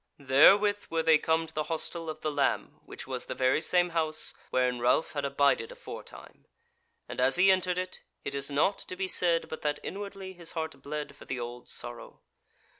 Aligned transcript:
Therewith 0.17 0.87
were 0.89 1.03
they 1.03 1.19
come 1.19 1.45
to 1.45 1.53
the 1.53 1.65
hostel 1.69 2.09
of 2.09 2.21
the 2.21 2.31
Lamb 2.31 2.81
which 2.85 3.05
was 3.05 3.27
the 3.27 3.35
very 3.35 3.61
same 3.61 3.89
house 3.89 4.33
wherein 4.49 4.79
Ralph 4.79 5.11
had 5.11 5.25
abided 5.25 5.71
aforetime; 5.71 6.47
and 7.07 7.21
as 7.21 7.35
he 7.35 7.51
entered 7.51 7.77
it, 7.77 8.01
it 8.25 8.33
is 8.33 8.49
not 8.49 8.79
to 8.79 8.95
be 8.95 9.07
said 9.07 9.47
but 9.47 9.61
that 9.61 9.79
inwardly 9.83 10.33
his 10.33 10.53
heart 10.53 10.81
bled 10.81 11.15
for 11.15 11.25
the 11.25 11.39
old 11.39 11.69
sorrow. 11.69 12.19